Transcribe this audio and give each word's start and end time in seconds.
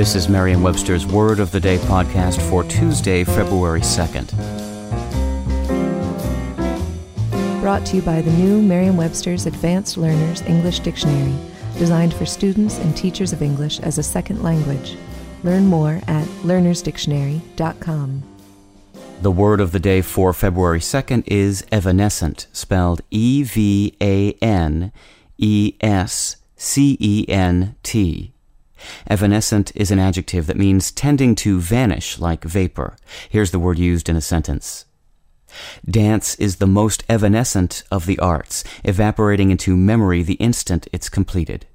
This 0.00 0.14
is 0.14 0.30
Merriam 0.30 0.62
Webster's 0.62 1.04
Word 1.04 1.40
of 1.40 1.50
the 1.50 1.60
Day 1.60 1.76
podcast 1.76 2.40
for 2.48 2.64
Tuesday, 2.64 3.22
February 3.22 3.82
2nd. 3.82 4.30
Brought 7.60 7.84
to 7.84 7.96
you 7.96 8.00
by 8.00 8.22
the 8.22 8.32
new 8.32 8.62
Merriam 8.62 8.96
Webster's 8.96 9.44
Advanced 9.44 9.98
Learners 9.98 10.40
English 10.46 10.78
Dictionary, 10.78 11.34
designed 11.76 12.14
for 12.14 12.24
students 12.24 12.78
and 12.78 12.96
teachers 12.96 13.34
of 13.34 13.42
English 13.42 13.78
as 13.80 13.98
a 13.98 14.02
second 14.02 14.42
language. 14.42 14.96
Learn 15.44 15.66
more 15.66 16.00
at 16.08 16.24
learnersdictionary.com. 16.44 18.22
The 19.20 19.30
word 19.30 19.60
of 19.60 19.72
the 19.72 19.80
day 19.80 20.00
for 20.00 20.32
February 20.32 20.80
2nd 20.80 21.24
is 21.26 21.66
evanescent, 21.70 22.46
spelled 22.54 23.02
E 23.10 23.42
V 23.42 23.94
A 24.00 24.32
N 24.40 24.92
E 25.36 25.74
S 25.82 26.36
C 26.56 26.96
E 26.98 27.26
N 27.28 27.76
T. 27.82 28.32
Evanescent 29.06 29.72
is 29.74 29.90
an 29.90 29.98
adjective 29.98 30.46
that 30.46 30.56
means 30.56 30.90
tending 30.90 31.34
to 31.36 31.60
vanish 31.60 32.18
like 32.18 32.44
vapor. 32.44 32.96
Here's 33.28 33.50
the 33.50 33.58
word 33.58 33.78
used 33.78 34.08
in 34.08 34.16
a 34.16 34.20
sentence. 34.20 34.86
Dance 35.88 36.36
is 36.36 36.56
the 36.56 36.66
most 36.66 37.02
evanescent 37.08 37.82
of 37.90 38.06
the 38.06 38.18
arts, 38.18 38.64
evaporating 38.84 39.50
into 39.50 39.76
memory 39.76 40.22
the 40.22 40.34
instant 40.34 40.86
it's 40.92 41.08
completed. 41.08 41.66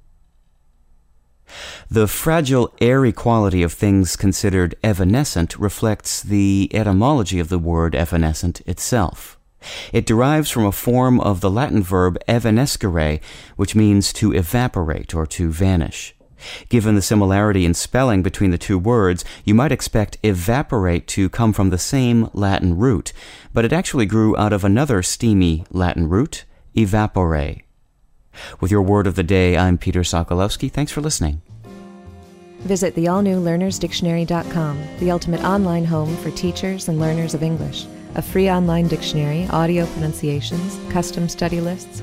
The 1.88 2.08
fragile, 2.08 2.74
airy 2.80 3.12
quality 3.12 3.62
of 3.62 3.72
things 3.72 4.16
considered 4.16 4.74
evanescent 4.82 5.56
reflects 5.58 6.22
the 6.22 6.68
etymology 6.72 7.38
of 7.38 7.48
the 7.48 7.58
word 7.58 7.94
evanescent 7.94 8.60
itself. 8.62 9.38
It 9.92 10.06
derives 10.06 10.50
from 10.50 10.64
a 10.64 10.72
form 10.72 11.20
of 11.20 11.40
the 11.40 11.50
Latin 11.50 11.82
verb 11.82 12.18
evanescere, 12.26 13.20
which 13.56 13.74
means 13.74 14.12
to 14.14 14.32
evaporate 14.32 15.14
or 15.14 15.26
to 15.26 15.50
vanish. 15.50 16.15
Given 16.68 16.94
the 16.94 17.02
similarity 17.02 17.64
in 17.64 17.74
spelling 17.74 18.22
between 18.22 18.50
the 18.50 18.58
two 18.58 18.78
words, 18.78 19.24
you 19.44 19.54
might 19.54 19.72
expect 19.72 20.18
evaporate 20.22 21.06
to 21.08 21.28
come 21.28 21.52
from 21.52 21.70
the 21.70 21.78
same 21.78 22.30
Latin 22.32 22.76
root, 22.76 23.12
but 23.52 23.64
it 23.64 23.72
actually 23.72 24.06
grew 24.06 24.36
out 24.36 24.52
of 24.52 24.64
another 24.64 25.02
steamy 25.02 25.64
Latin 25.70 26.08
root, 26.08 26.44
evaporare. 26.76 27.62
With 28.60 28.70
your 28.70 28.82
word 28.82 29.06
of 29.06 29.14
the 29.14 29.22
day, 29.22 29.56
I'm 29.56 29.78
Peter 29.78 30.00
Sokolowski. 30.00 30.70
Thanks 30.70 30.92
for 30.92 31.00
listening. 31.00 31.42
Visit 32.60 32.94
the 32.94 33.08
all 33.08 33.22
new 33.22 33.40
learnersdictionary.com, 33.40 34.98
the 34.98 35.10
ultimate 35.10 35.42
online 35.42 35.84
home 35.84 36.16
for 36.16 36.30
teachers 36.32 36.88
and 36.88 36.98
learners 36.98 37.34
of 37.34 37.42
English. 37.42 37.86
A 38.16 38.22
free 38.22 38.50
online 38.50 38.88
dictionary, 38.88 39.46
audio 39.50 39.86
pronunciations, 39.86 40.78
custom 40.90 41.28
study 41.28 41.60
lists, 41.60 42.02